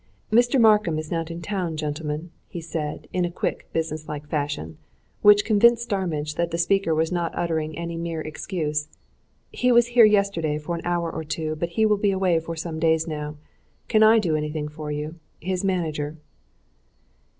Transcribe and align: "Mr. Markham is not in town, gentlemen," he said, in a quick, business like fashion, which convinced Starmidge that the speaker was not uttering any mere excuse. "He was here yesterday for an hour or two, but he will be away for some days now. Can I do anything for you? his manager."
"Mr. 0.31 0.59
Markham 0.59 0.97
is 0.97 1.11
not 1.11 1.29
in 1.29 1.43
town, 1.43 1.77
gentlemen," 1.77 2.31
he 2.47 2.59
said, 2.59 3.07
in 3.13 3.23
a 3.23 3.29
quick, 3.29 3.69
business 3.71 4.07
like 4.09 4.27
fashion, 4.27 4.79
which 5.21 5.45
convinced 5.45 5.83
Starmidge 5.83 6.33
that 6.33 6.49
the 6.49 6.57
speaker 6.57 6.95
was 6.95 7.11
not 7.11 7.37
uttering 7.37 7.77
any 7.77 7.95
mere 7.97 8.19
excuse. 8.19 8.87
"He 9.51 9.71
was 9.71 9.89
here 9.89 10.05
yesterday 10.05 10.57
for 10.57 10.73
an 10.73 10.81
hour 10.85 11.11
or 11.13 11.23
two, 11.23 11.55
but 11.55 11.69
he 11.77 11.85
will 11.85 11.97
be 11.97 12.09
away 12.09 12.39
for 12.39 12.55
some 12.55 12.79
days 12.79 13.07
now. 13.07 13.35
Can 13.89 14.01
I 14.01 14.17
do 14.17 14.35
anything 14.35 14.67
for 14.69 14.91
you? 14.91 15.19
his 15.39 15.63
manager." 15.63 16.17